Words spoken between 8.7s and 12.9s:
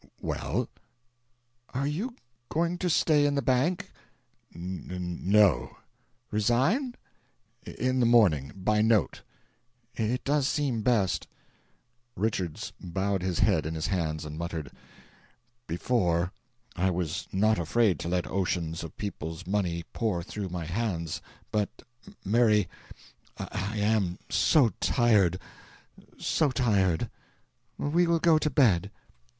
note." "It does seem best." Richards